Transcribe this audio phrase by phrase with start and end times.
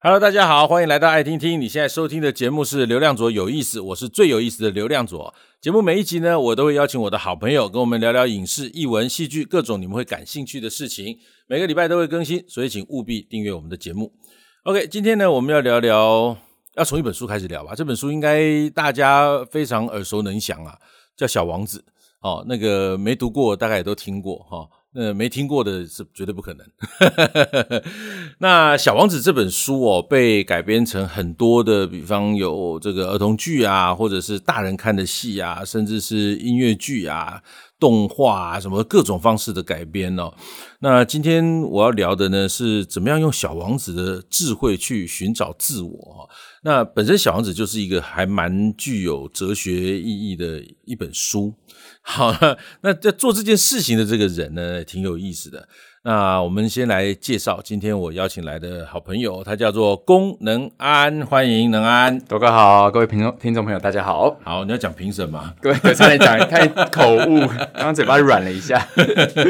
[0.00, 1.60] Hello，大家好，欢迎来到爱听听。
[1.60, 5.34] 你现在收听的节目是流量左有意思，我是最有意思的流量左。
[5.60, 11.18] 节目每一集呢，我都会邀请我的好朋友跟我们聊聊影视、译文、戏剧各种你们会感兴趣的事情。
[11.48, 14.12] 每个礼拜都会更新，所以请务必订阅我们的节目。
[14.62, 16.36] OK，今天呢，我们要聊聊，
[16.76, 17.74] 要从一本书开始聊吧。
[17.74, 20.78] 这本书应该大家非常耳熟能详啊，
[21.16, 21.78] 叫《小王子》。
[22.20, 24.58] 哦，那个没读过，大概也都听过哈。
[24.58, 26.66] 哦呃，没听过的是绝对不可能。
[28.38, 37.40] 那《小王子》这本书哦，被改编成很多的，比方有这个儿童剧啊，或者是大人看的戏啊，甚至是音乐剧啊、
[37.78, 40.34] 动画啊，什么各种方式的改编哦。
[40.80, 46.28] 那今天我要聊的呢，是怎么样用小王子的智慧去寻找自我。
[46.68, 51.54] 那本身《小王子》就是一个还蛮具有哲学意义的一本书。
[52.02, 52.30] 好，
[52.84, 55.66] 那在做这件事情的这个人呢，挺有意思的。
[56.04, 62.20] 那我们先来介绍今天我邀请来的好朋友，他叫做龚能安，欢迎能安。
[62.20, 64.38] 多哥好，各位听众听众朋友，大家好。
[64.44, 65.54] 好，你要讲评审吗？
[65.62, 68.78] 各位，差点讲太口误，刚刚嘴巴软了一下。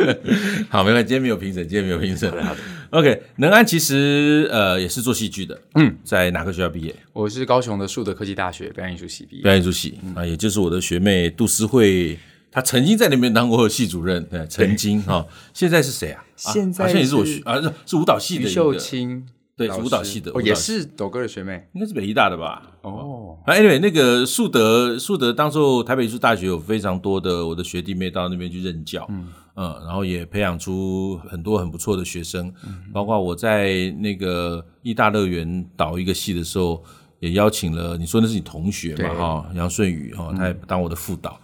[0.70, 2.30] 好，没关系，今天没有评审，今天没有评审。
[2.44, 6.95] 好的，OK，能安其实呃也是做戏剧的，嗯，在哪个学校毕业？
[7.12, 9.42] 我是高雄的树德科技大学表演艺术系毕业。
[9.42, 12.19] 表演艺术系啊，也就是我的学妹杜思慧。
[12.50, 16.25] 她曾经在那边当过系主任，对，曾经哈，现在是谁啊？
[16.34, 22.62] 现在好像也是我学啊，是是舞蹈系的秀清，对，是舞蹈系的，也是斗哥的学妹，应该是北艺大的吧？
[22.80, 29.28] 哦，啊，anyway，那个树德，树德当时候台北艺术大学有非常多的我的学弟妹到那边去任教，嗯
[29.61, 32.53] 嗯，然后也培养出很多很不错的学生，
[32.92, 36.81] 包括我在那个艺大乐园导一个戏的时候，
[37.19, 39.14] 也邀请了，你说那是你同学嘛？
[39.17, 41.41] 哈，杨顺宇哈，他也当我的副导。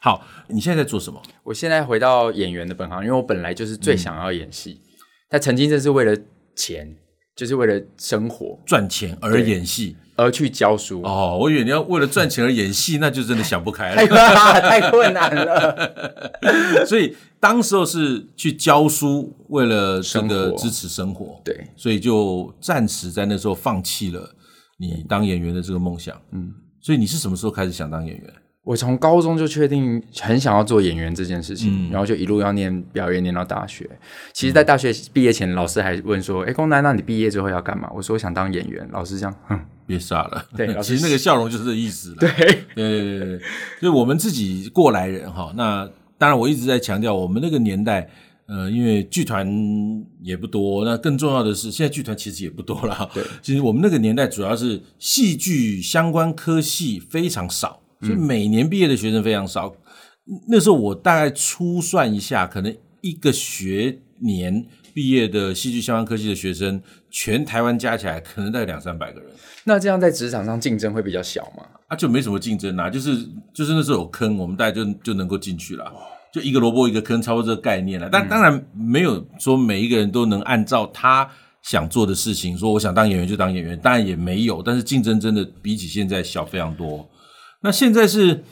[0.00, 1.20] 好，你现在在做什么？
[1.42, 4.88] 我现在回到演员的本行，因为我本来就是最想要演戏，嗯、
[5.28, 6.16] 但曾经这是为了
[6.56, 6.96] 钱，
[7.38, 11.00] 就是为了生活赚钱而演戏，而去教书。
[11.02, 14.04] 哦，我以为你要为了赚钱而演戏，那就真的想不开了，
[14.60, 15.94] 太，困难了。
[16.84, 24.28] 所以当时候是去教书，为了这个支持生活，生活对，所以就暂时在那时候放弃了
[24.80, 26.20] 你当演员的这个梦想。
[26.32, 28.34] 嗯，所以你是什么时候开始想当演员？
[28.68, 33.88] 我从高中就确定很想要做演员这件事情，嗯、然后就一路要念表演，念到大学。
[34.34, 40.44] 其实，在大学毕业前，老师还问说：“哎、嗯，龚南，那你毕业之后要干嘛？”我说：“我想当演员。”老师这样，哼，别傻了。
[40.54, 42.16] 对， 其实那个笑容就是这意思了。
[42.20, 42.30] 对，
[42.74, 43.40] 对，对，对，
[43.80, 45.50] 就我们自己过来人哈。
[45.56, 48.06] 那当然，我一直在强调，我们那个年代，
[48.48, 49.48] 呃，因为剧团
[50.20, 53.10] 也不多，那更重要的是，现在剧团其实也不多了。
[53.14, 57.80] 对，其实我们那个年代主要是戏剧相关科系非常少。
[58.00, 59.74] 所以每年毕业的学生非常少，
[60.26, 64.64] 嗯、那时候我大概粗算一下，可能一个学年
[64.94, 69.30] 毕业的戏剧相关科技的学生，全台湾加起来可能大概两三百个人。
[69.64, 71.64] 那这样在职场上竞争会比较小吗？
[71.88, 73.16] 啊，就没什么竞争啊，就是
[73.52, 75.92] 就是那时候有坑，我们大概就就能够进去了，
[76.32, 78.08] 就一个萝卜一个坑，差不多这个概念了。
[78.10, 81.28] 但当然没有说每一个人都能按照他
[81.62, 87.08] 想做的事情，说我想当演员就当演员，当然也没有，但是竞争真的比起现在小非常多。
[87.62, 88.44] 那现在是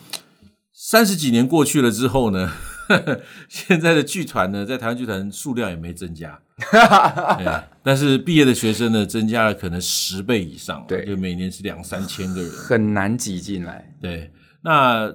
[0.73, 2.51] 三十几年过去了之后呢，
[2.89, 6.41] 呵 呵现在的剧团呢，在台湾剧团数量也没增加，
[7.39, 13.95] 对，但是毕业的学生呢，增加了可能十倍以上，对，就每年是两三千个人，很难挤进来。
[14.01, 14.31] 对，
[14.63, 15.13] 那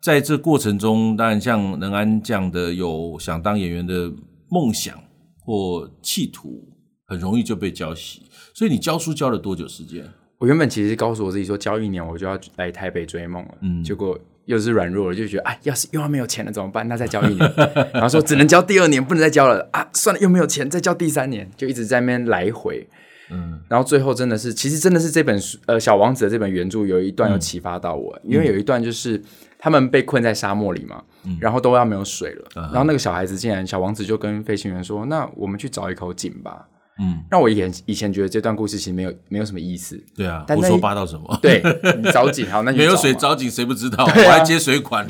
[0.00, 4.12] 在这过程中，当然像能安这样的有想当演员的
[4.50, 5.02] 梦想
[5.40, 6.68] 或企图，
[7.06, 8.18] 很容易就被浇熄。
[8.54, 10.10] 所以你教书教了多久时间？
[10.44, 13.54] 我原本其实告诉我自己说，交一年我就要来台北追梦了。
[13.62, 16.86] 嗯，结果又是软弱了，就觉得哎，要是又要没有钱了怎么办？
[16.86, 17.52] 那再交一年，
[17.94, 19.88] 然后说只能交第二年，不能再交了啊！
[19.94, 22.86] 算了，又没有钱，再交第三年，就一直在那边来回。
[23.30, 29.18] 嗯，然后最后真的是，其实真的是这本书，呃，《小王子》的这本原著有一段有启发到我，嗯、因为有一段就是
[29.58, 36.68] 他们被困在沙漠里嘛，嗯、然后都要没有水了，嗯、然后那个小孩子竟然，小王子就跟飞行员说：“那我们去找一口井吧。”
[36.98, 40.00] 嗯，让我以前以前觉得这段故事其实没有没有什么意思。
[40.14, 41.38] 对啊，胡说八道什么？
[41.42, 41.62] 对，
[42.02, 44.04] 你找井好，那你没有水找井谁不知道？
[44.04, 45.06] 我还接水管。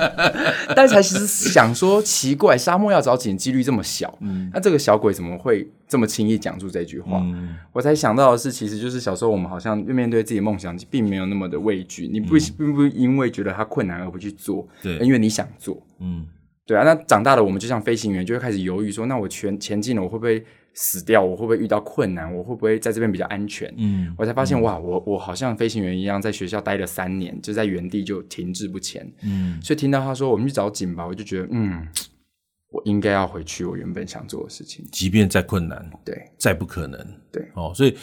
[0.74, 7.18] 但是才其实想说奇怪，沙漠要找井几率这么小，嗯，那这个小鬼怎么会这么轻易讲出这句话？
[7.22, 12.08] 嗯，我才想到的是，其实就是小时候我们好像面对自己梦想，并没有那么的畏惧。
[12.08, 15.82] 你不并不因为觉得它困难而不去做，对，因为你想做。
[15.98, 16.24] 嗯，
[16.70, 16.84] 对啊。
[16.84, 20.44] 那长大了，我们就像飞行员，就会开始犹豫说：那我前前进了，我会不会？
[20.72, 22.32] 死掉，我会不会遇到困难？
[22.32, 23.74] 我会不会在这边比较安全？
[23.76, 29.04] 嗯，我才发现、嗯、哇，我我好像飞行员一样，在学校待了三年，就在原地就停滞不前。
[29.24, 31.84] 嗯，所以听到他说我们去找井吧，我就觉得嗯，
[32.70, 37.44] 我应该要回去我原本想做的事情，即便再困难，对，再不可能，对。
[37.54, 37.96] 哦，所以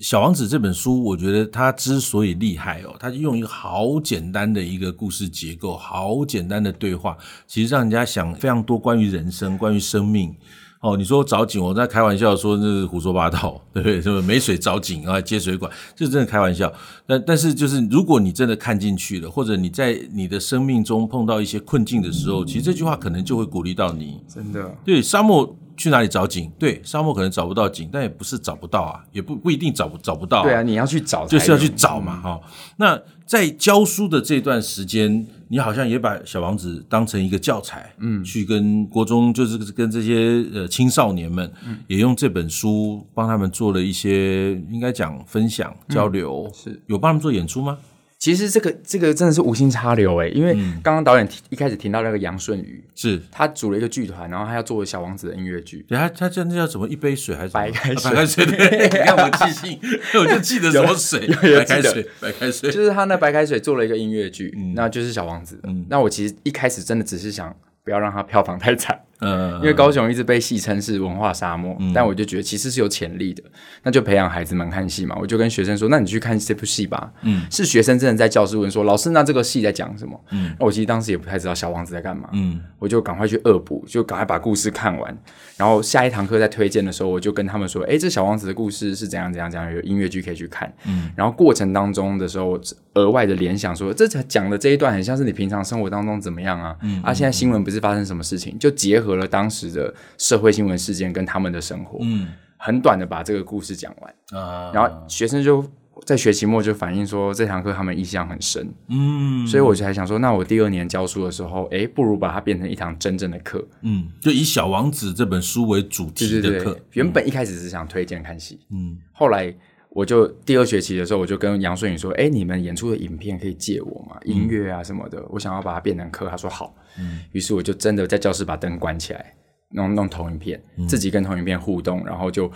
[0.00, 7.16] 小王子》这本书，我觉得它之所以厉害哦，它用一个好简单的一个故事结构，好简单的对话，
[7.46, 10.34] 其实让人家想非常多关于人生、关于生命。
[10.80, 14.00] 哦，你说找井，我在开玩笑说那是胡说八道， 对不对？
[14.00, 16.72] 什么没水找井啊，接水管，这真的开玩笑。
[17.06, 24.18] 但但是就是，如果你真的看进去了，或者你在你的生命中碰到一些困境的时候，其实这句话可能就会鼓励到你。
[24.26, 25.54] 真的，对，沙漠。
[25.80, 26.50] 去哪里找井？
[26.58, 30.42] 对，沙漠可能找不到井，但也不是找不到啊，也不不一定找不找不到啊。
[30.42, 32.50] 对啊，你要去找，就是要去找嘛，哈、嗯。
[32.76, 47.78] 那在教书的这段时间，你好像也把小王子当成一个教材，嗯，去跟国中，就是跟这些呃青少年们，嗯，也用这本书帮他们做了一些，应该讲分享交流，嗯、是有帮他们做演出吗？
[48.20, 50.52] 其实这个这个真的是无心插柳诶，因为
[50.82, 55.82] 刚刚导演一开始听到那个杨顺宇，是他组了一个剧团，然后他要做小王子的音乐剧。
[55.88, 56.86] 对，他他叫那叫什么？
[56.86, 58.10] 一杯水还是白开水？
[58.10, 58.44] 白开水。
[58.44, 59.80] 对， 你看我记性，
[60.20, 61.26] 我就记得什么水？
[61.28, 62.70] 白开水，白开水。
[62.70, 65.58] 就是他那白开水做了一个音乐剧，那就是小王子。
[65.62, 69.00] 嗯，那我其实一开始真的只是想不要让他票房太惨。
[69.20, 73.42] 嗯，因为高雄一直被戏称是文化沙漠，嗯、但我就觉得其实是有潜力的，
[73.82, 75.16] 那就培养孩子们看戏嘛。
[75.20, 82.28] 我就跟学生说：“那你去看这部戏吧。”嗯，是学生真的在教室问说：“老师，那这个戏在讲什么？”嗯，那我其实当时也不太知道小王子在干嘛。
[82.32, 85.16] 嗯，我就赶快去恶补，就赶快把故事看完。
[85.60, 92.58] 然后下一堂课在推荐的时候，我就跟他们说：“哎，这小王子的故事是怎样怎样怎样，有音乐剧可以去看。”嗯，然后过程当中的时候，
[92.94, 96.74] 额外的联想说：“这讲的这一段很像是你平常生活当中怎么样啊？
[96.80, 105.62] 嗯，啊，现在新闻不是发生什么事情，就结合了当时的。”社会新闻事件跟他们的生活，嗯，很短的把这个故事讲完啊，然后学生就
[106.06, 116.48] 在学期末就反映说，这堂课他们印象很深，嗯，所以我就还想说，那我第二年教书的时候，哎，不如把它变成一堂真正的课，嗯，就以《小王子》这本书为主题的课。
[116.48, 119.54] 对对对，原本一开始是想推荐看戏，嗯，后来
[119.90, 124.18] 我就第二学期的时候，我就跟杨顺宇说，哎，你们演出的影片可以借我吗？
[124.24, 126.28] 音乐啊什么的，嗯，我想要把它变成课。
[126.28, 129.34] 他说好，嗯，于是我就真的在教室把灯关起来。
[129.72, 132.50] 弄弄投影片，自己跟投影片互动，嗯、然后就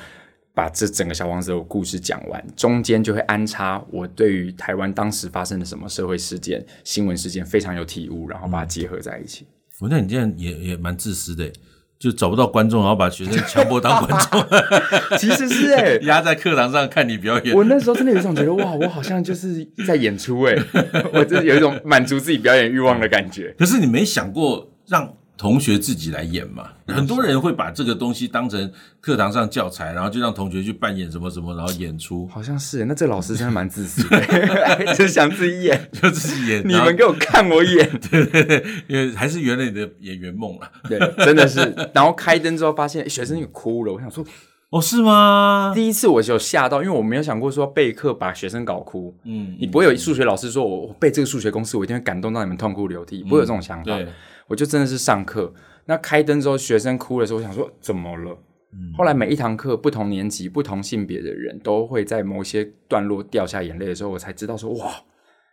[0.54, 9.46] 把这整个小王子的故事讲完，中间就会安插我对于台湾当时发生的什么社会事件、新闻事件非常有体悟，然后把它结合在一起。
[9.80, 11.50] 我觉得你这样也也蛮自私的，
[11.98, 14.46] 就找不到观众，然后把学生强迫当观众。
[15.18, 17.56] 其实是哎，压在课堂上看你表演。
[17.56, 20.54] 我那时候真的有一种觉得哇，我好像就是在演出哎，
[21.12, 23.52] 我真的有一种满足自己表演欲望的感觉。
[23.58, 25.12] 可是你没想过让。
[25.36, 28.70] 同学自己来演嘛，很多人会把这个东西当成
[29.00, 32.26] 课堂上教材，然后就让同学去扮演什么什么，然后演出。
[32.28, 36.62] 好像是，那这个老师真的蛮自私的， 就想自己演， 就自己演。
[36.66, 40.70] 你们给我看我演， 对对对，因为还是圆了你的演员梦了。
[40.88, 41.74] 对，真的是。
[41.92, 44.24] 然后开灯之后发现学生也哭了，我想说，
[44.70, 45.72] 哦，是吗？
[45.74, 49.12] 第一次我就吓到，因为我没有想过说备课把学生搞哭。
[49.24, 53.84] 嗯，你不会有数学老师说我背这个数学公式，我一定会感动到你们痛哭流涕，不会有这种想法。
[53.84, 54.06] 对。
[54.48, 55.52] 我就真的是上课，
[55.86, 58.38] 那开灯之后，学生哭的时候，我想说怎么了？
[58.72, 64.92] 嗯、后来每一堂课，不同年级、不同性别的人都会在某些段落掉下眼泪的时候，我才知道说哇，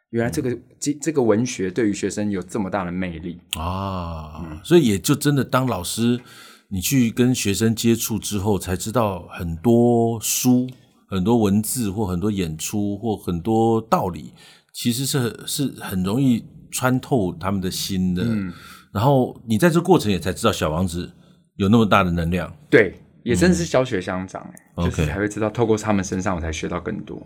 [0.10, 0.50] 原来这个
[0.80, 4.42] 这、嗯、这个文学对于学生有这么大的魅力啊！
[4.44, 6.20] 嗯、所以也就真的当老师，
[6.70, 10.68] 你去跟学生接触之后，才知道很多书、
[11.08, 14.34] 很多文字或很多演出或很多道理，
[14.74, 18.24] 其实是是很容易穿透他们的心的。
[18.26, 18.52] 嗯
[18.94, 21.12] 然后你在这过程也才知道小王子
[21.56, 22.94] 有那么大的能量，对，
[23.24, 24.46] 也真是教学相长，
[24.76, 27.22] 嗯、就是才会知道，透过他们身上我才学到更多。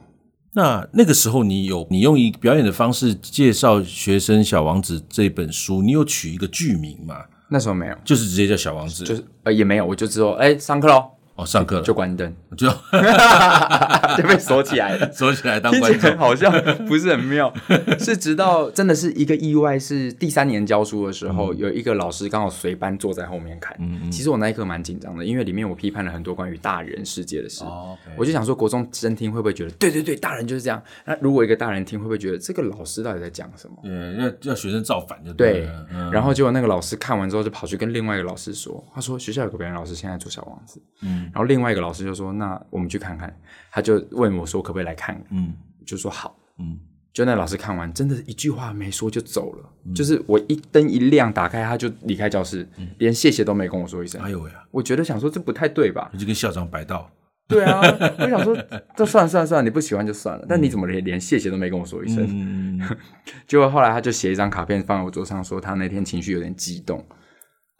[0.53, 7.15] 那那个时候你有你用一表演的方式介绍学生小王子这本书，你有取一个剧名吗？
[7.49, 11.11] 那时候没有，就是直接叫小王子，就是呃也没有，我就知道哎上课喽。
[11.35, 12.69] 哦，上课了就关灯， 就
[14.17, 16.49] 就被锁起来了， 锁起来当观众，好像
[16.87, 17.53] 不是很妙。
[17.99, 23.75] 是直到真的是一个意外，是第三年教书的时候，嗯、有一个老师刚好随班坐在后面看。
[23.79, 27.65] 嗯嗯，其实我那一刻蛮紧张的，因为里面我批判了很多关于大人世界的事。
[27.65, 30.81] 哦 okay、我就想说，国中生听会不会觉得，对对对，大人就是这样？
[31.03, 33.75] 那如果一个大人听，会不会觉得这个老师到底在讲什么？
[33.83, 35.85] 嗯，要要学生造反就对了。
[35.89, 40.81] 对，嗯、然后结果那个老师看完之后，就跑去跟另外一个老师说，他说学校有个表演老师现在做小王子。
[41.01, 41.24] 嗯。
[41.33, 43.35] 然后另外一个老师就说：“那我们去看看。”
[43.71, 45.53] 他就问我说：“可不可以来看？”嗯，
[45.85, 46.37] 就说好。
[46.59, 46.79] 嗯，
[47.13, 49.69] 就那老师看完，真的一句话没说就走了。
[49.85, 54.21] 嗯、就是我一灯一亮，打开他就离开教室，嗯、连谢谢都没跟我说一声。
[54.21, 54.51] 哎呦喂！
[54.71, 56.09] 我觉得想说这不太对吧？
[56.13, 57.09] 你就跟校长摆道。
[57.47, 57.79] 对啊，
[58.19, 58.57] 我想说
[58.95, 60.43] 这算了算了算了，你不喜欢就算了。
[60.43, 62.25] 嗯、但你怎么连连谢谢都没跟我说一声？
[62.27, 62.81] 嗯、
[63.47, 67.05] 结果后来他就写一张卡片放在我桌上，说他那天情绪有点激动。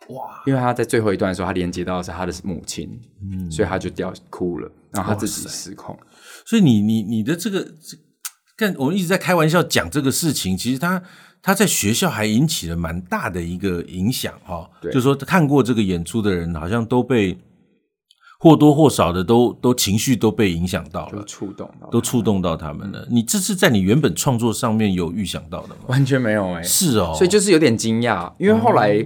[0.09, 0.43] 哇！
[0.45, 5.97] 因为他在最后一段的时候，他连接到的是他的母亲，嗯，所以他就掉哭了，然后他自己失控。
[6.45, 7.97] 所以你你你的这个这，
[8.57, 11.01] 但我们一直在开玩笑讲这个事情，其实他
[11.41, 14.69] 他在学校还引起了蛮大的一个影响哈。
[14.81, 17.37] 对，就是说看过这个演出的人，好像都被
[18.39, 23.07] 或多或少的都都情绪都被影响到了，触动到，都触动到他们了。
[23.09, 25.81] 你这是在你原本创作上面有预想到的吗？
[25.87, 29.03] 完全没有哎、欸，是哦，所以就是有点惊讶，因为后来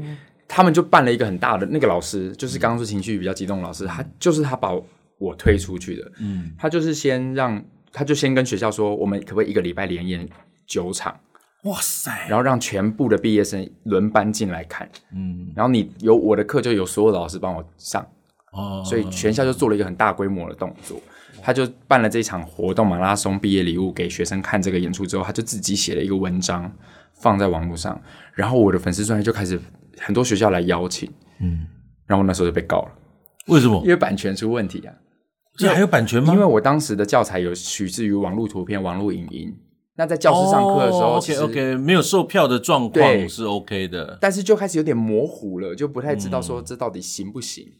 [0.49, 4.73] 他们就办了一个很大的那个老师，就是刚刚说情绪比较激动的老师，他就是他把
[5.19, 7.63] 我推出去的，嗯，他就是先让，
[7.93, 10.27] 他就先跟学校说，我们可不可以一个礼拜连演
[10.65, 11.15] 九场？
[11.65, 12.25] 哇塞！
[12.27, 18.03] 然后让全部的毕业生轮班进来看，嗯，然后你有我的课，就有所有的老师帮我上，
[18.53, 20.99] 哦，所以全校就做了一个很大规模的动作，
[21.43, 26.71] 他就办了这场活动马拉松毕业礼物给学生看这个演出之后，他就自己写了一个文章
[27.15, 28.01] 放在网络上，
[28.33, 29.59] 然后我的粉丝专业就开始
[29.99, 31.67] 很多学校来邀请，嗯，
[32.05, 32.91] 然后那时候就被告了，
[33.47, 33.81] 为什么？
[33.83, 34.93] 因为版权出问题啊。
[35.57, 36.33] 这还有版权吗？
[36.33, 39.53] 因为我当时的教材有取自于网络图片、网络影音。
[39.97, 47.65] 那在教室上课的时候，OK OK，没有售票的状况是 OK 的，但是就开始有点模糊了，就不太知道说这到底行不行。
[47.65, 47.75] 嗯、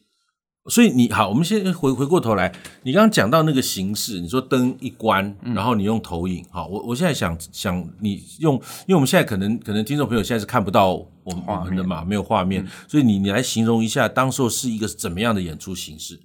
[0.70, 2.52] 所以你好，我们先回回过头来，
[2.84, 16.20] 你刚刚讲到那个形式，你说灯一关，然后你用投影，好，我我现在想想你用，因为我们现在可能可能听众朋友现在是看不到我们我们的嘛，没有画面，所以你你来形容一下，当时候是一个怎么样的演出形式？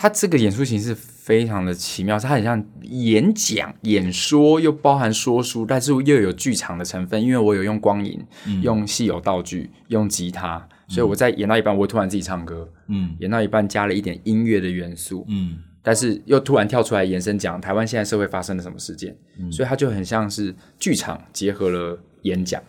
[0.00, 7.20] 它这个演出形式非常的奇妙，它很像演讲、演说，又包含说书，但是又有剧场的成分。
[7.20, 22.60] 因为我有用光影、嗯、用戏有道具、用吉他，所以我在演到一半，我突然自己唱歌，嗯，演到一半加了一点音乐的元素，嗯，但是又突然跳出来延伸讲台湾现在社会发生了什么事件，嗯，所以它就很像是剧场结合了演讲，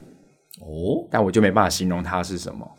[0.60, 2.70] 哦，但我就没办法形容它是什么。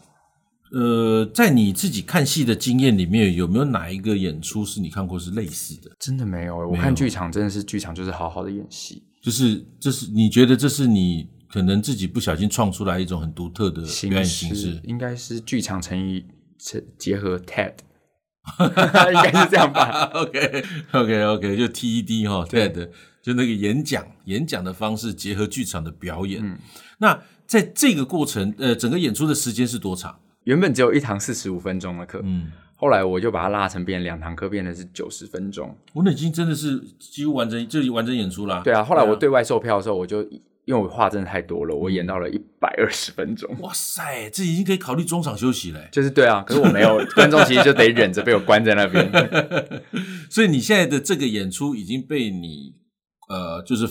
[0.73, 5.91] 呃，在你自己看戏的经验里面，有没有哪一个演出是你看过是类似的？
[5.99, 9.03] 真的没有，我看剧场真的是剧场，就是好好的演戏。
[9.21, 14.81] 就是这是你觉得这是你可能自己不小心创出来一种很独特的表演形式？
[14.85, 16.25] 应该是剧场乘以
[16.99, 17.73] 结合 TED，
[19.13, 20.11] 应该是这样吧？
[20.15, 22.91] OK OK OK，就 TED 哈，TED
[23.23, 26.41] 就那个演讲演讲的方式结合剧场的表演。
[26.43, 26.59] 嗯，
[26.99, 30.19] 那在这个过程，呃，整个演出的时间是多长？
[30.45, 35.77] 原本只有一堂四十五分钟的课，嗯，后来我就把它拉成变两堂课，变成是九十分钟。
[35.93, 38.63] 我那已经真的是几乎完整，就完整演出了。
[38.65, 40.27] 对啊，后来我对外售票的时候，我就
[40.65, 43.49] 因为我话真的太多了，我演到了一百二十分钟。
[43.61, 45.81] 哇塞，这已经可以考虑中场休息了。
[45.93, 49.11] 就是对啊，可是我没有 观众，其实就得忍着被我关在那边。
[50.31, 52.75] 所以你现在的这个演出已经被你
[53.29, 53.87] 呃，就是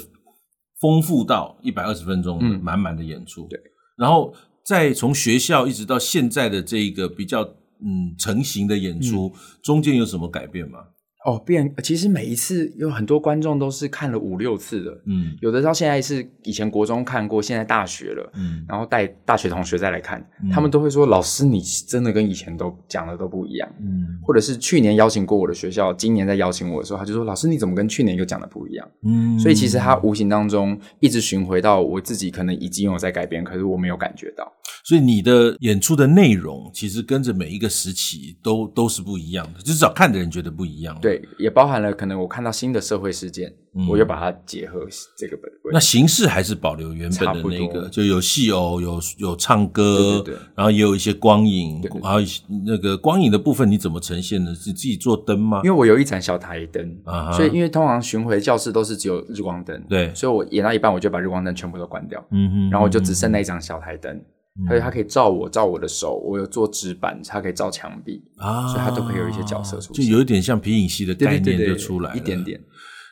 [0.79, 3.47] 丰富到一百二十分钟，嗯，满满的演出。
[3.47, 3.59] 对，
[3.97, 4.33] 然后。
[4.61, 10.77] 再从学校一直到现在的这一个比较嗯成型的演出，嗯、中间有什么改变吗？
[11.25, 34.49] 哦，变，其实每一次有很多观众都是看了五六次的，嗯，有的到现在是以前国中看过，现在大学了，嗯，然后带大学同学再来看，嗯、他们都会说：“老师，你真的跟以前都讲的都不一样。”嗯，或者是去年邀请过我的学校，今年再邀请我的时候，他就说：“老师，你怎么跟去年又讲的不一样？”嗯，所以其实他无形当中一直巡回到我自己，可能已经有在改变，可是我没有感觉到。
[34.85, 40.97] 所以你的演出的内容其实跟着每一个时期都都是不一样的，至少看的人觉得不一样。
[41.01, 44.79] 对，也包含了可能我看到新的社会事件，嗯、我就把它结合
[45.17, 45.51] 这个本。
[45.71, 52.19] 那形式还是保留原本的那个，就有戏偶，有有唱歌，对对对，然后也有一些光影，然后
[52.65, 54.53] 那个光影的部分你怎么呈现呢？
[54.55, 55.61] 是自己做灯吗？
[55.63, 64.19] 因为我有一盏小台灯啊，所以因为通常巡回教室都是只有日光灯，对，所以我演到一半我就把日光灯全部都关掉，嗯哼，然后我就只剩那一盏小台灯。
[64.67, 72.59] 所以它可以照我，照我的手，我有做纸板，它可以照墙壁啊，所以它都可以有一些角色出现，就有一点像皮影戏的概念就出来一点点。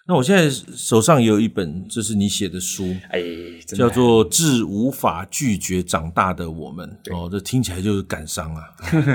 [0.10, 3.22] 那我现在手上也有一本，这是你写的书，哎，
[3.68, 8.64] 叫做《致无法拒绝长大的我们》哦，这听起来就是感伤啊，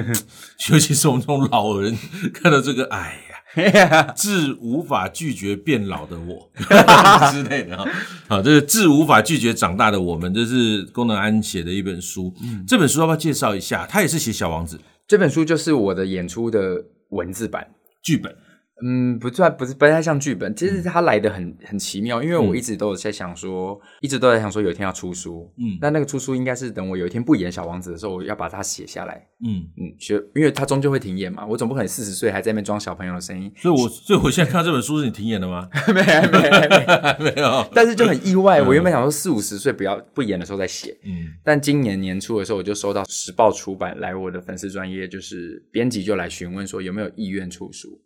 [0.71, 1.97] 尤其是我们这种老人
[2.35, 3.32] 看到这个，哎呀。
[4.17, 6.51] 致无法拒绝变老的我
[7.33, 7.85] 之类的哈，
[8.29, 12.35] 好，这是致无法拒绝长大的我们，这是功能安写的一本书。
[12.43, 13.87] 嗯，这本书要不要介绍一下？
[13.87, 14.81] 他也是写小王子。
[15.07, 17.67] 这本书就是我的演出的文字版
[18.03, 18.35] 剧本。
[18.83, 20.55] 嗯，不算，不是不太像剧本。
[20.57, 25.51] 其实它来的很很奇妙，因为我一直都有在想说，嗯、一直都在想说，有一天要出书。
[25.59, 29.27] 嗯，但那个出书应该是等我有一天不演小王子的时候，我要把它写下来。
[29.45, 33.53] 嗯嗯，学，因为它终究会停演嘛，我总不可能四十岁还在那边装小朋友的声音。
[33.57, 35.69] 所以我，我所以我现在看到这本书是你停演的吗？
[35.95, 37.69] 没有没有 没有。
[37.75, 40.97] 但是就很意外，我原本想说四五十岁不要不演的时候再写。
[41.05, 48.01] 嗯，但今年年初的时候，我就收到时报出版来我的粉丝专业，就是编辑就来询问说有没有意愿出书。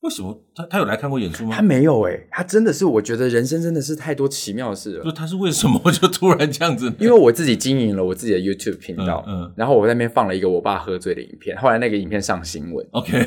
[0.00, 0.40] 为什么？
[0.54, 1.54] 他他有来看过演出吗？
[1.56, 5.04] 他没有哎、欸，他真的是我觉得人生真的是太多奇妙的事了。
[5.04, 5.80] 就他是为什么？
[5.90, 6.92] 就突然这样子？
[7.00, 13.18] 因为我自己经营了我自己的 YouTube 频道，嗯，嗯，然后我在那边放了一个我爸喝醉的影片，后来那个影片上新闻， OK，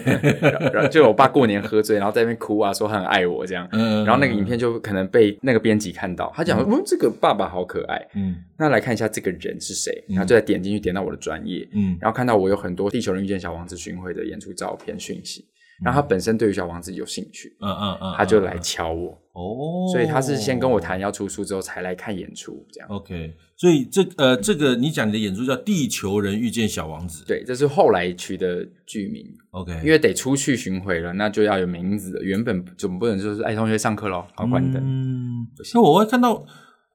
[0.74, 15.46] 然后就我爸过年喝醉，然后在那边哭啊，说他很爱我这样，嗯，然后那个影片就可能被那个编辑看到，他讲说，嗯，这个爸爸好可爱，嗯，那来看一下这个人是谁，然后就在点进去点到我的专业，嗯，然后看到我有很多地球人遇见小王子巡回的演出照片讯息。
[15.84, 22.90] 然后他本身对于小王子有兴趣，嗯嗯嗯，他就来敲我哦，所以他是先跟我谈要出书之后才来看演出这样。
[22.90, 29.26] OK，所以这呃这个你讲你的演出叫《地球人遇见小王子》，对，这是后来取的剧名。
[29.52, 32.20] OK，因为得出去巡回了，那就要有名字。
[32.22, 34.82] 原本总不能就是哎同学上课喽，好关灯。
[34.84, 36.46] 嗯，那我会看到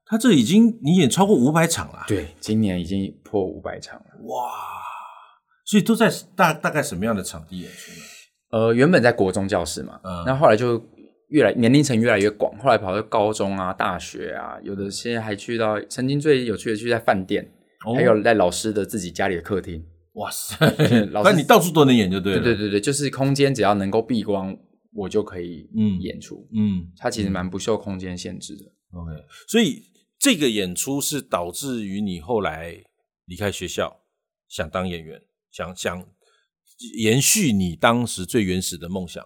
[0.07, 4.07] 他这已经你演超过五百场了，对，今年已经破五百场了。
[4.27, 4.53] 哇，
[5.65, 8.07] 所以都在大大概什么样的场地演出呢？
[8.57, 10.83] 呃，原本在国中教室嘛，嗯，那后来就
[11.29, 17.53] 越来年龄层越来越广，后来跑到高中啊、大学啊，有的现在还去到曾经最有趣的去在饭店，
[17.85, 19.85] 哦，还有在老师的自己家里的客厅。
[20.15, 20.57] 哇塞，
[21.13, 22.43] 老师你到处都能演就对了。
[22.43, 24.57] 对对对对，就是空间只要能够避光，
[24.95, 26.49] 我就可以嗯演出。
[26.55, 28.65] 嗯，它其实蛮不受空间限制的。
[28.99, 29.13] OK，
[29.47, 29.83] 所以
[30.19, 32.83] 这个演出是导致于你后来
[33.27, 33.95] 离开学校，
[34.49, 35.21] 想当演员，
[35.51, 36.07] 想想。
[36.97, 39.25] 延续你当时最原始的梦想，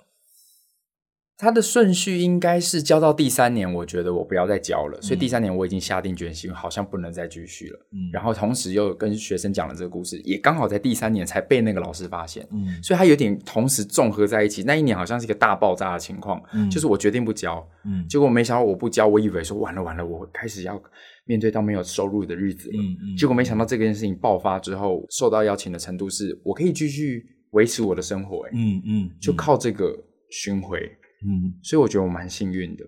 [1.37, 7.87] 它的顺序应该是教到第三年，我觉得我不要再教了，嗯、所以第三年我已经下定决心，好像不能再继续了。
[7.92, 12.47] 嗯，然后同时又跟学生讲了这个故事，也刚好在第三年才被那个老师发现。
[12.52, 14.62] 嗯，所以他有点同时综合在一起。
[14.64, 20.80] 那一年好像是一个大爆炸的情况，嗯，就是我决定不教，嗯，结果没想到我不教，我以为说完了完了，我开始要
[21.25, 22.76] 面对到没有收入的日子了。
[22.78, 27.39] 嗯嗯，结果没想到这件事情爆发之后，受到邀请的程度是我可以继续。
[27.50, 29.97] 维持我的生活，欸，嗯嗯，就靠这个
[30.30, 30.78] 巡回，
[31.26, 32.85] 嗯，所以我觉得我蛮幸运的。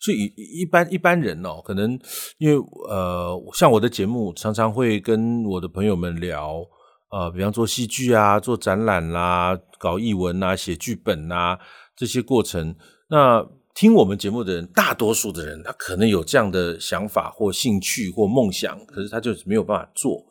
[0.00, 1.98] 所以一般一般人哦，可能
[2.38, 2.56] 因为
[2.88, 6.62] 呃，像我的节目常常会跟我的朋友们聊，
[7.10, 11.58] 呃，比方做戏剧啊，做展览啦，搞艺文啊，写剧本啊
[11.96, 12.74] 这些过程。
[13.08, 20.24] 那听我们节目的人，大多数的人他可能有这样的想法或兴趣或梦想，可是他就是没有办法做。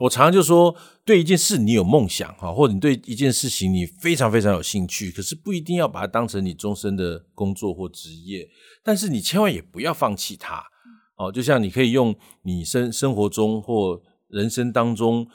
[0.00, 8.48] 我常常就说，对一件事你有梦想哈，或者你对一件事情你非常非常有兴趣，可是不一定要把它当成你终身的工作或职业，
[8.82, 10.64] 但是你千万也不要放弃它。
[11.16, 15.28] 哦，就像你可以用你生生活中或人生当中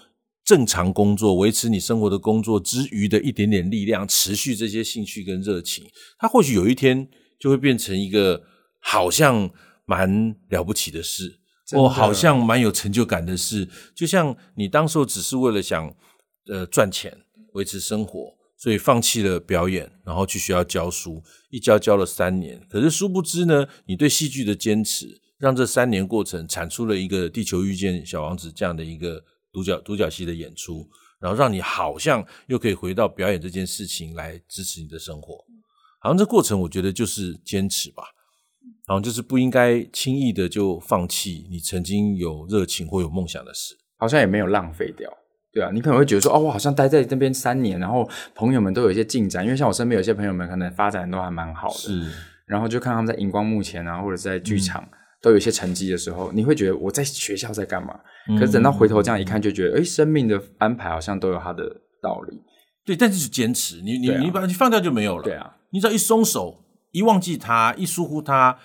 [0.43, 5.85] 正常工作维持你生活的工作之余的一点点力量，持续这些兴趣跟热情，
[6.17, 7.07] 它或许有一天
[7.39, 8.41] 就会变成一个
[8.81, 9.47] 好像
[9.85, 11.39] 蛮了不起的事。
[11.73, 15.95] 我好像蛮有成就感的是，就像你当时候只是为了想
[16.47, 17.17] 呃赚钱
[17.53, 22.61] 维持生活，所以放弃了表演，然后去学校教书，一教教了三年。
[22.69, 30.87] 可是殊不知呢，你对戏剧的坚持，让这三年过程产出了一个《地球遇见小王子》这样的一个独角独角戏的演出，
[31.19, 35.43] 然后让你好像又可以回到表演这件事情来支持你的生活。
[35.99, 38.03] 好像这过程，我觉得就是坚持吧。
[38.87, 45.09] 然后就是不应该轻易的就放弃你曾经有热情或有梦想的事，好像也没有浪费掉，
[45.51, 52.11] 对啊，你可能会觉得说，哦，我好像待在那边三年，然后朋友们都有一些进展，因为像我身边有些朋友们可能发展都还蛮好的，是，
[52.45, 54.89] 然后就看他们在荧光幕前啊，或者在剧场、嗯、
[55.21, 57.99] 都有一些成绩的时候，你会觉得我在学校在干嘛？
[58.29, 61.63] 嗯、可是等到回头这样一看，就觉得，哎，生命的安排好像都有它的
[62.03, 62.39] 道理，
[62.85, 68.59] 对，但是是坚持，你你、啊、你把你放掉就没有了，对啊，你只要一松手，一忘记它，一疏忽它。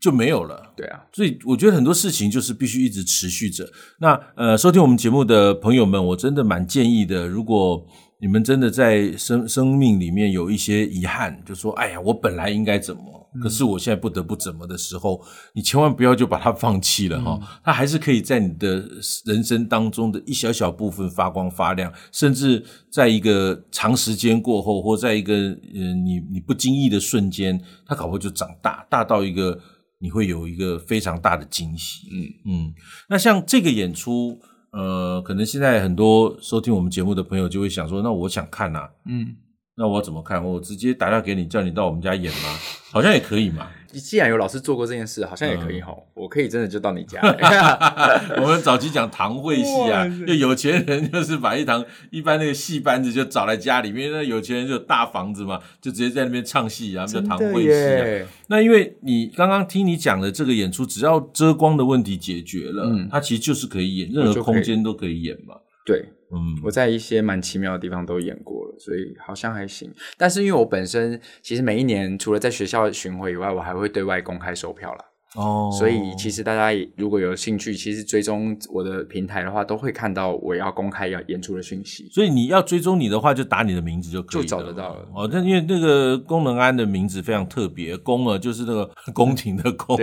[0.00, 3.68] 就没有了，对啊，所以我觉得很多事情就是必须一直持续着。
[3.98, 7.84] 那呃，收听我们节目的朋友们，我真的蛮建议的，如果
[8.20, 13.02] 你们真的在生生命里面有一些遗憾，就说哎呀，我本来应该怎么，
[13.42, 18.84] 可是我现在不得不怎么的时候，嗯、你千万不要就把它放弃了哈，嗯、它还是可以在你的
[19.24, 29.58] 人生当中的一小小部分发光发亮，甚至在一个长时间过后，或在一个嗯、呃、你你不经意的瞬间，它搞不好就长大，大到一个。
[29.98, 32.34] 你会有一个非常大的惊喜，嗯。
[32.44, 32.74] 嗯。
[33.08, 39.36] 那像这个演出，呃，可能现在很多收听我们节目的朋友就会想说，那我想看啊，嗯，
[39.78, 40.44] 那我怎么看？
[40.44, 42.58] 我直接打电话给你，叫你到我们家演吗？
[42.90, 43.68] 好像也可以嘛。
[43.92, 46.04] 你既然有老师做过这件事，好像也可以吼。
[46.08, 47.20] 嗯、我可以真的就到你家。
[48.42, 58.28] 我们早期讲堂会戏啊，塞就有钱人就是把一堂一般那个戏班子就找来家里面，那有钱人就有大房子嘛，就直接在那边唱戏，啊叫堂会戏啊。
[58.48, 65.54] 那因为你刚刚听你讲的这个演出，只要遮光的问题解决了，嗯，它其实就是可以演，任何空间都可以演嘛。
[65.86, 69.90] 对，嗯，我在一些蛮奇妙的地方都演过了，所以好像还行。
[70.16, 75.04] 但是因为我本身其实每一年除了在学校巡回以外，我还会对外公开售票啦。
[75.36, 82.08] 哦，所以其实大家如果有兴趣，其实追踪我的平台的话，都会看到我要公开要演出的讯息。
[82.10, 85.06] 所以你要追踪你的话，就打你的名字就可以，就找得到了。
[85.14, 89.98] 哦，但因为那个功能安的名字非常特别，宫啊就是那个 宫廷的宫，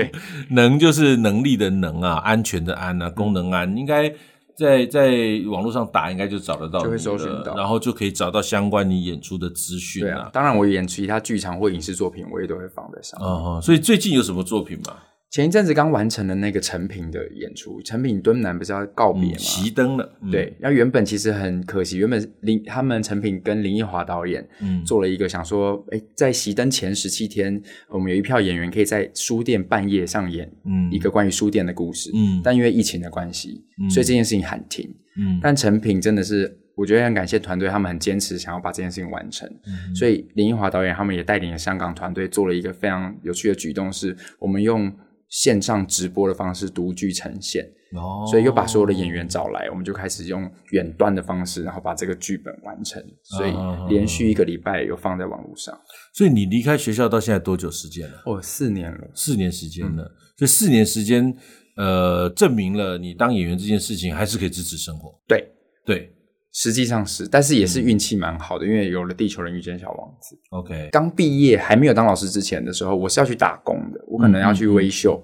[0.52, 4.14] 能就是能力的能啊，安全的安啊，功能安应该。
[4.56, 5.12] 在在
[5.48, 10.02] 网络上打，应该就找得到，就会搜寻到，然后就可以找到相关你演出的资讯。
[10.02, 13.30] 对啊，当然我演其他剧场或影视作品，我也都会放在上面。
[13.30, 14.96] 哦，所以最近有什么作品吗？
[15.36, 19.38] 前一阵子刚完成了那个成品的演出，成品敦南不是要告别吗？
[19.38, 20.18] 熄灯了。
[20.22, 24.82] 嗯、对，那原本其实很可惜，原本林他们成品跟林奕华导演嗯。
[24.86, 30.90] 做了一个想说，哎，在熄灯前十七天，我们有一票演员可以在书店半夜上演嗯。
[30.90, 34.90] 一个关于书店的故事嗯，但因为疫情的关系，嗯、所以这件事情喊停。
[35.18, 44.90] 嗯，但成品真的是我觉得很感谢团队，他们很坚持想要把这件事情完成，嗯、所以林奕华导演他们也带领了香港团队做了一个非常有趣的举动，是我们用。
[45.30, 53.04] 线上直播的方式独具呈现，哦，所以又把所有的演员找来，我们就开始用远端的方式，然后把这个剧本完成。
[53.24, 53.54] 所以
[53.90, 55.78] 连续一个礼拜又放在网络上。
[56.14, 58.22] 所以你离开学校到现在多久时间了？
[58.26, 60.04] 哦，四年了，四年时间了。
[60.04, 61.36] 嗯、所以四年时间，
[61.78, 65.20] 呃，证明了你当演员这件事情还是可以支持生活。
[65.28, 65.48] 对
[65.86, 66.12] 对。
[66.58, 70.36] 实际上是，但是也是运气蛮好的，嗯、因为有了《地球人遇见小王子》。
[70.58, 75.22] OK，刚毕业还没有当老师之前的时候，我是要去打工的，我可能要去微秀，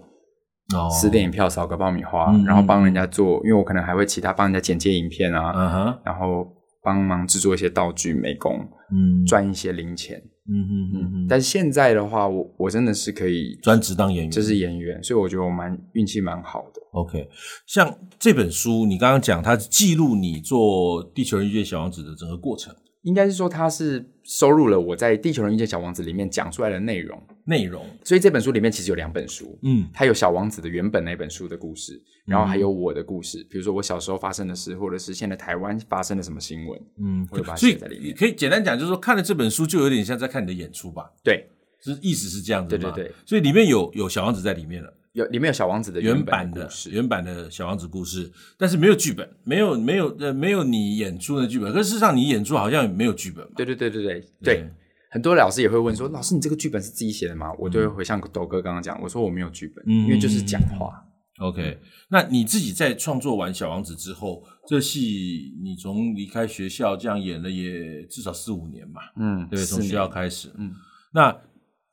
[0.91, 6.45] 撕电影票、扫个爆米花，嗯、然后帮人家做，因为我可能还会其他帮人家剪接影片啊，嗯、哼然后
[6.83, 8.59] 帮忙制作一些道具、美工，
[8.91, 10.21] 嗯，赚一些零钱。
[10.49, 16.81] 嗯哼嗯哼，但是现在的话，我我真的是可以专职当演员，就是演员，所以我觉得我蛮运气蛮好的。
[16.91, 17.29] OK，
[17.67, 22.75] 像这本书，你刚刚讲，它记录你做《地球人遇见小王子》的整个过程。
[23.03, 27.17] 应该是说，它是收录了我在《地球人遇见小王子》里面讲出来的内容。
[27.45, 29.57] 内容，所以这本书里面其实有两本书。
[29.63, 36.79] 嗯，它有小王子的原本那本书的故事，然后还有我的故事，嗯、比如说我小时候发生的事，或者是现在台湾发生了什么新闻。
[36.99, 38.15] 嗯，我就把它写在里面。
[38.15, 41.11] 可以简单讲，就是说看了这本书，就有点像在看你的演出吧？
[41.23, 41.47] 对，
[41.79, 42.77] 是意思是这样子。
[42.77, 44.93] 对对对，所以里面有有小王子在里面了。
[45.13, 51.69] 有里面有小王子的原版的原版的小王子故事，但是没有剧本，没有没有呃没有你演出的剧本。
[51.73, 53.51] 可是事实上你演出好像没有剧本嘛？
[53.57, 54.69] 对对对对对对，
[55.11, 61.05] 很多老师也会问说：“老师，你这个剧本是自己写的吗？”我就会回像斗哥刚刚讲，我说我没有剧本，因为就是讲话。
[61.39, 61.77] OK，
[62.09, 69.01] 那你自己在创作完小王子之后，这戏你从离开学校这样演了也至少四五年嘛？
[69.17, 70.51] 嗯，对，从学校开始。
[70.57, 70.73] 嗯，
[71.13, 71.37] 那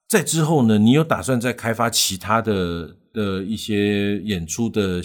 [0.09, 0.79] 在之后呢？
[0.79, 2.95] 你有打算再开发其他的？
[3.11, 5.03] 的一些演出的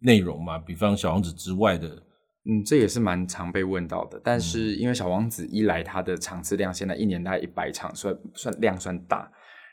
[0.00, 2.02] 内容吗，比方小王子之外的，
[2.46, 4.20] 嗯，这也是蛮常被问到的。
[4.22, 9.30] 但是因为小王子一来，他的场次量现在一年大概一百场，算算量算大。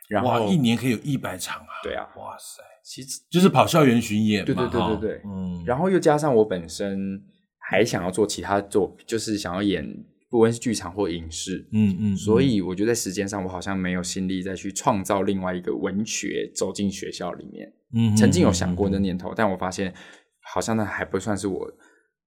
[0.07, 1.71] 然后哇，一年可以有一百场啊！
[1.83, 5.63] 对啊，哇塞，其实就是跑校园巡演嘛，对对对对对，嗯。
[5.65, 7.21] 然后又加上我本身
[7.57, 10.05] 还想要做其他作，就是想要演。
[10.29, 17.69] 不管是剧场或影视，嗯嗯，所以我觉得在时间上，我好像没有心力再去创造另外一个文学走进学校里面。
[17.93, 19.93] 嗯，曾经有想过那念头，但我发现
[20.39, 21.69] 好像那还不算是我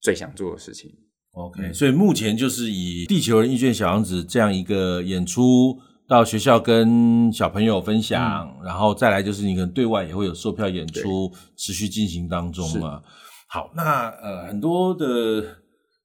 [0.04, 0.88] 最想做的事情。
[1.32, 13.02] OK，所以目前就是以《地球人遇见小王子》这样一个演出到学校跟小朋友分享，然后再来就是你可能对外也会有售票演出持续进行当中嘛。
[13.48, 15.42] 好，那呃很多的。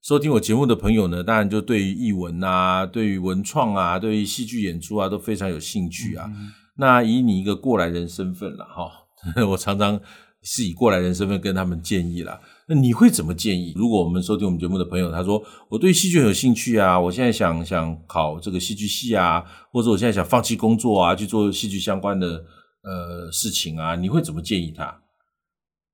[0.02, 6.24] 收听我节目的朋友呢，当然就对于译文啊，对于文创啊，对于戏剧演出啊，都非常有兴趣啊。
[6.26, 8.90] 嗯、那以你一个过来人身份了哈，
[9.46, 10.00] 我常常
[10.42, 12.40] 是以过来人身份跟他们建议啦。
[12.70, 13.72] 那你会怎么建议？
[13.74, 22.44] 如果我们收听我们节目的朋友，他说我对戏剧很有兴趣啊，我现在想想考这个戏剧系啊，或者我现在想放弃工作啊，去做戏剧相关的
[22.84, 25.02] 呃事情啊，你会怎么建议他？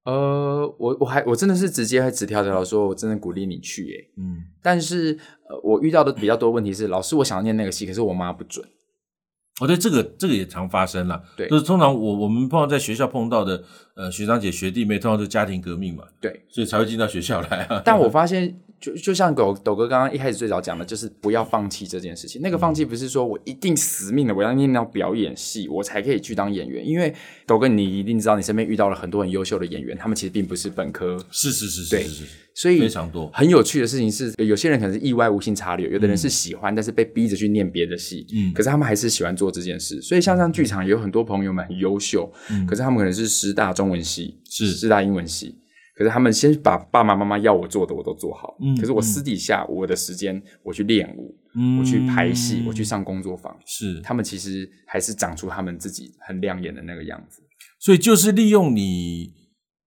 [0.04, 4.10] 呃，我我还我真的是直接还直条条说，我真的鼓励你去耶。
[4.18, 8.62] 嗯，但是呃，我遇到的比较多问题是，老师我想要念那个戏，可是我妈不准。
[9.60, 11.22] 哦，对，这个这个也常发生啦。
[11.36, 13.62] 对，就是通常我我们碰到在学校碰到的
[13.94, 16.04] 呃学长姐学弟妹，通常都家庭革命嘛。
[16.20, 17.80] 对，所以才会进到学校来啊。
[17.84, 18.60] 但我发现。
[18.78, 22.40] 就就像狗斗哥刚刚一开始最早讲的，就是不要放弃这件事情。
[22.42, 26.86] 那个放弃不是说我一定死命的我要念到表演系，我才可以去当演员。
[26.86, 27.12] 因为
[27.46, 31.18] 狗哥，你一定知道，你身边遇到了很多很优秀的演员，他们其实并不是本科。
[31.30, 32.24] 是是是是是是。
[32.54, 38.26] 所以非常多很有趣的事情是，有些人可能是意外无心插柳，有的人是喜欢，但是被逼着去念别的系。
[38.34, 38.52] 嗯。
[38.54, 40.00] 可是他们还是喜欢做这件事。
[40.00, 42.66] 所以像像剧场也有很多朋友们很优秀，嗯。
[42.66, 45.56] 可是他们可能是师大中文系，是师大英文系。
[45.96, 53.98] 可是他们先把爸爸妈妈要我做的我都做好，嗯，可是我私底下我的时间我去练舞，嗯，我去拍戏，我去上工作坊，是。
[54.02, 57.42] 他们其实还是长出他们自己很亮眼的那个样子。
[57.80, 59.32] 所以就是利用你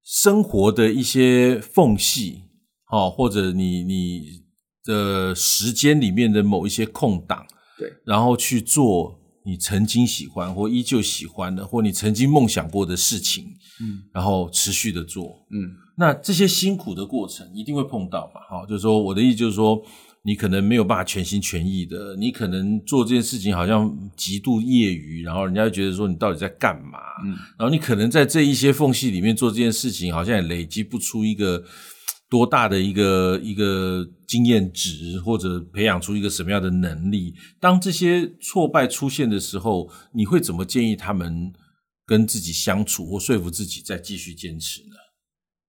[0.03, 2.45] 生活的一些缝隙，
[2.91, 4.43] 哦，或者你你
[4.83, 7.45] 的时间里面的某一些空档，
[7.77, 9.18] 对，然后去做
[9.49, 13.45] 你曾经喜欢或依旧喜欢的，或你曾经梦想过的事情，
[13.81, 19.81] 嗯，然后持续的做，嗯，那这些辛苦的过程一定会碰到嘛，好，就是说我的意思就是说，
[20.23, 31.63] 你可能没有办法全心全意的，你可能做这件事情好像极度业余，然后人家就觉得说你到底在干嘛，嗯，然后你可能在这一些缝隙里面做这件事情，好像也累积不出一个
[32.29, 37.33] 多大的一个一个经验值，或者培养出一个什么样的能力。
[37.59, 41.51] 当这些挫败出现的时候，你会怎么建议他们
[42.05, 44.95] 跟自己相处，或说服自己再继续坚持呢？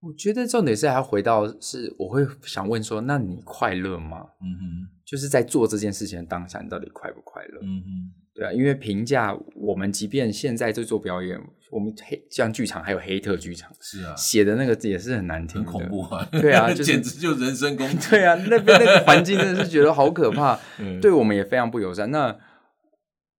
[0.00, 4.18] 我觉得重点是还要回到是，我会想问说，那你快乐吗？
[4.40, 7.60] 嗯哼，就是在做这件事情的当下，你到底快不快乐？
[7.62, 7.88] 嗯哼，
[8.34, 11.38] 对啊，因为评价我们，即便现在在做表演，
[11.70, 16.26] 我们黑像剧场还有黑特剧场，是啊，写的那个字也是很难听，很恐怖啊！
[16.32, 18.10] 对啊， 就是、简直就人身攻 击。
[18.10, 22.10] 对啊，那边那个环境真的是觉得好可怕， 嗯、对我们也非常不友善。
[22.10, 22.28] 那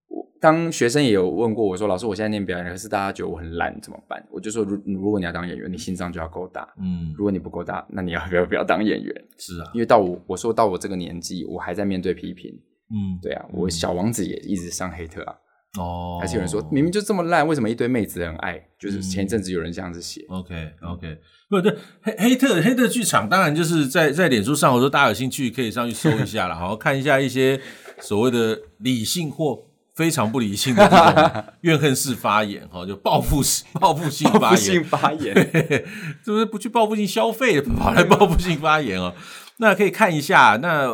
[0.09, 6.67] 我当学生也有问过我说：“老师，我现在念表演，可是大家觉得我很烂，怎么办？”我就说：“如如果你要当演员，你心脏就要够大。
[6.79, 9.15] 嗯，如果你不够大，那你要不要不要当演员？
[9.37, 12.59] 是啊，因为到我我说到我这个年纪，我还在面对批评。
[12.91, 15.33] 嗯，对啊，我小王子也一直上黑特啊。
[15.79, 18.61] 哦，还是有人说明明就这么烂，为什么一堆妹子很爱？
[18.77, 20.25] 就是前一阵子有人这样子写。
[20.29, 21.17] 嗯、OK OK，
[21.49, 27.59] 不对，黑黑特黑特剧场当然就是在在脸书上，我说大家有兴趣可以上去搜一下了， 好好看一下一些
[27.99, 29.63] 所谓的理性或。
[29.93, 35.35] 非常不理性的这种怨恨式发言，哈，就报复式、报复性发言，报复性发言，
[36.23, 39.13] 是不是不去报复性消费，跑来报复性发言哦？
[39.57, 40.57] 那可以看一下。
[40.61, 40.87] 那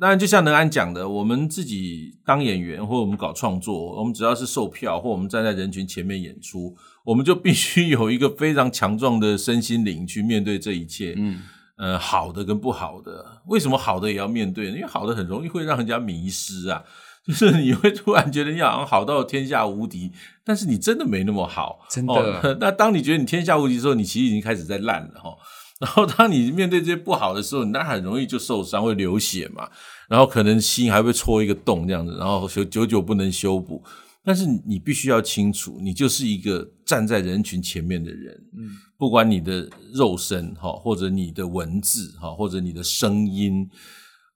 [0.00, 11.14] 当然，就像能安讲的，我们自己当演员，或者我们搞创作，我们只要是售票，或我们站在人群前面演出，我们就必须有一个非常强壮的身心灵去面对这一切。
[11.18, 11.42] 嗯，
[11.76, 14.76] 呃，好的跟不好的，为什么好的也要面对呢？
[14.76, 16.82] 因为好的很容易会让人家迷失啊。
[17.26, 20.10] 就是你会突然觉得你好像好到天下无敌，
[20.42, 22.14] 但是你真的没那么好，真的。
[22.14, 25.36] 哦、那当你觉得你天下无敌的时候，你其实已经开始在烂了哈。
[25.80, 29.68] 然后当你面对这些不好的时候，你那很容易就受伤，会流血嘛。
[30.08, 33.82] 然后可能心还会戳一个洞这样子，然后久久不能修补。
[34.22, 43.68] 但是你必须要清楚，你就是一个站在人群前面的人，嗯，不管你的肉身哈，或者你的文字哈，或者你的声音，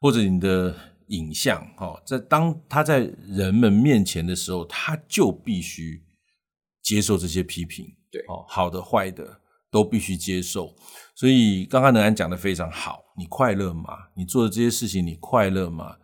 [0.01, 0.75] 或者你的。
[1.09, 6.03] 影像，哈，在当他在人们面前的时候，他就必须
[6.83, 9.39] 接受这些批评，对，哦，好的、坏的
[9.71, 10.75] 都必须接受。
[11.15, 13.91] 所以刚刚能安讲得非常好，你快乐吗？
[14.15, 15.97] 你做的这些事情，你快乐吗？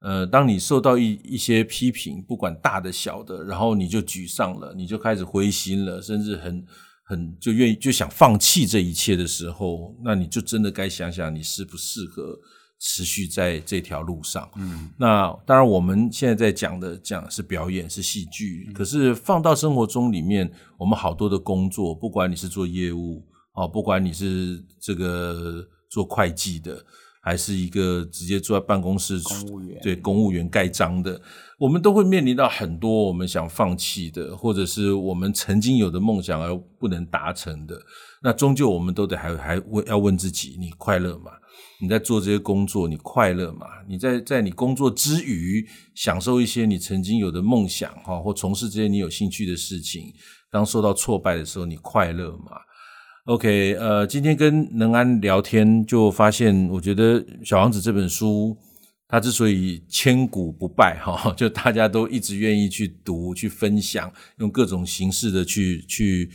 [0.00, 6.64] 呃，当你受到一一些批评，不管大的小的，然后你就沮丧了，你就开始灰心了，甚至很
[7.04, 12.38] 很就愿意就想放弃这一切的时候，那你就真的该想想你适不适合。
[12.80, 23.26] 持续在这条路上，嗯，那当然我们现在在讲的讲是表演是戏剧，嗯，可是放到生活中里面，我们好多的工作，不管你是做业务
[23.58, 26.84] 哦，不管你是这个做会计的，
[27.20, 31.20] 还是一个直接坐在办公室公务员，对公务员盖章的，
[31.58, 37.76] 我们都会面临到很多我们想放弃的，或者是我们曾经有的梦想而不能达成的，
[38.22, 41.32] 那终究我们都得还还问要问自己，你快乐吗？
[41.80, 43.66] 你在做这些工作，你快乐吗？
[43.88, 50.12] 你在在你工作之余，享受一些你曾经有的梦想，哈，或从事这些你有兴趣的事情。
[50.50, 52.52] 当受到挫败的时候，你快乐吗
[53.28, 58.56] ？OK，呃，今天跟能安聊天，就发现，我觉得《小王子》这本书，
[59.06, 66.30] 它之所以千古不败，哈， 就大家都一直愿意去读、去分享，用各种形式的去去。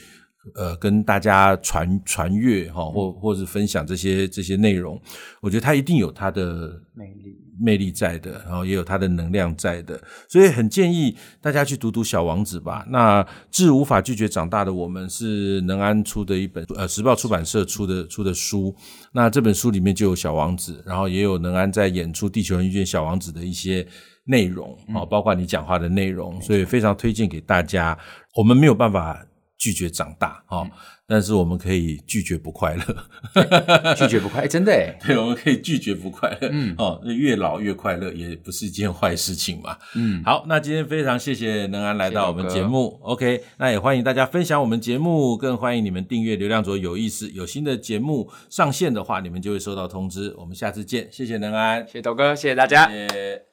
[0.55, 5.01] 呃，跟大家传传阅哈，或或是分享这些这些内容，
[5.41, 12.85] 我觉得它一定有它的魅力魅力在的，然后也有它的能量在的，所以很建议大家去读读《小王子》吧。
[12.89, 18.75] 那致无法拒绝长大的我们是能安出的一本呃时报出版社出的出的书，
[19.13, 23.87] 那这本书里面就有小王子，然后也有能安在演出《地球人遇见小王子》的一些
[24.25, 27.97] 内容啊，包括你讲话的内容，所以非常推荐给大家。
[28.35, 29.25] 我们没有办法。
[29.63, 30.69] 拒绝长大哈。
[31.05, 52.89] 但是我们可以拒绝不快乐，拒绝不快乐， 真的哎，对，我们可以拒绝不快乐，嗯，哦，越老越快乐也不是一件坏事情嘛，嗯，好，那今天非常谢谢能安来到我们节目，OK，那也欢迎大家分享我们节目，更欢迎你们订阅流量左有意思，有新的节目上线的话，你们就会收到通知，我们下次见，谢谢能安，谢谢斗哥，谢谢大家。
[52.89, 53.52] 谢谢